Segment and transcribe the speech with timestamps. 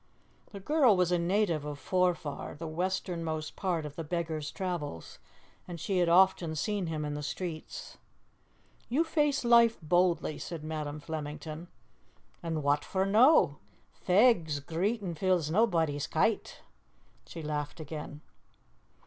[0.51, 5.19] The girl was a native of Forfar, the westernmost point of the beggar's travels,
[5.67, 7.99] and she had often seen him in the streets.
[8.89, 11.67] "You face life boldly," said Madam Flemington.
[12.41, 13.59] "An' what for no?
[13.93, 16.63] Fegs, greetin' fills naebody's kyte."*[*Stomach.]
[17.27, 18.21] She laughed again.